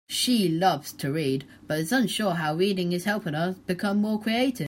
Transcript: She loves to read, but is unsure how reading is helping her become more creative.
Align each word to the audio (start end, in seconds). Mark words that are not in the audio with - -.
She 0.09 0.49
loves 0.49 0.93
to 0.93 1.11
read, 1.11 1.45
but 1.67 1.77
is 1.77 1.91
unsure 1.91 2.31
how 2.33 2.55
reading 2.55 2.91
is 2.91 3.03
helping 3.03 3.35
her 3.35 3.57
become 3.67 3.97
more 3.97 4.19
creative. 4.19 4.59